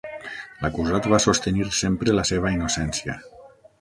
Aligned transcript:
L'acusat 0.61 1.09
va 1.13 1.19
sostenir 1.25 1.67
sempre 1.81 2.17
la 2.21 2.25
seva 2.31 2.55
innocència. 2.57 3.19